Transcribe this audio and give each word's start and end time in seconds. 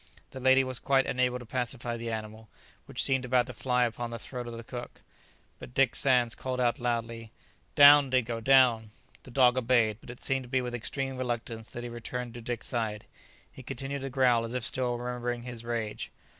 The 0.31 0.39
lady 0.39 0.63
was 0.63 0.79
quite 0.79 1.05
unable 1.05 1.37
to 1.37 1.45
pacify 1.45 1.95
the 1.95 2.09
animal, 2.09 2.49
which 2.87 3.03
seemed 3.03 3.23
about 3.23 3.45
to 3.45 3.53
fly 3.53 3.83
upon 3.83 4.09
the 4.09 4.17
throat 4.17 4.47
of 4.47 4.57
the 4.57 4.63
cook, 4.63 5.03
but 5.59 5.75
Dick 5.75 5.95
Sands 5.95 6.33
called 6.33 6.59
out 6.59 6.79
loudly, 6.79 7.31
"Down, 7.75 8.09
Dingo, 8.09 8.41
down!" 8.41 8.89
The 9.21 9.29
dog 9.29 9.59
obeyed; 9.59 9.99
but 10.01 10.09
it 10.09 10.19
seemed 10.19 10.41
to 10.41 10.49
be 10.49 10.59
with 10.61 10.73
extreme 10.73 11.17
reluctance 11.17 11.69
that 11.69 11.83
he 11.83 11.89
returned 11.91 12.33
to 12.33 12.41
Dick's 12.41 12.65
side; 12.65 13.05
he 13.51 13.61
continued 13.61 14.01
to 14.01 14.09
growl, 14.09 14.43
as 14.43 14.55
if 14.55 14.63
still 14.63 14.97
remembering 14.97 15.43
his 15.43 15.63
rage. 15.63 16.09